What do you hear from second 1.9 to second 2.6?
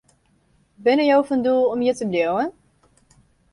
te bliuwen?